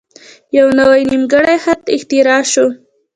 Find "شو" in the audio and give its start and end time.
2.51-2.67